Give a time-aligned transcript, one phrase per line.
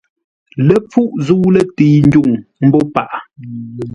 [0.67, 2.29] Ləpfuʼ zə̂u lətəi ndwuŋ
[2.65, 3.19] mbó paghʼə.